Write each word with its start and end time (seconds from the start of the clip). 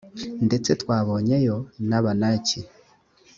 ndetse 0.45 0.71
twabonyeyo 0.81 1.57
n’abanaki! 1.89 2.59